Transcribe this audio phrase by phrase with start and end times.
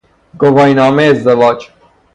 [0.39, 1.69] گواهی نامه ازدواج